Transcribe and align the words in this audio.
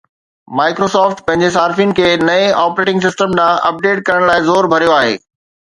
Microsoft 0.59 1.19
پنهنجي 1.27 1.49
صارفين 1.57 1.93
کي 1.99 2.09
نئين 2.31 2.57
آپريٽنگ 2.63 3.07
سسٽم 3.09 3.39
ڏانهن 3.43 3.71
اپڊيٽ 3.73 4.05
ڪرڻ 4.11 4.29
لاء 4.33 4.43
زور 4.51 4.73
ڀريو 4.75 4.99
آهي 5.01 5.17